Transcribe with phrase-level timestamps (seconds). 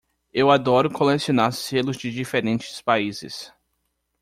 [0.33, 3.53] Eu adoro colecionar selos de diferentes países.